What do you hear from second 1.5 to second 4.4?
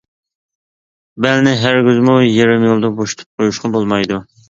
ھەرگىزمۇ يېرىم يولدا بوشىتىپ قويۇشقا بولمايدۇ.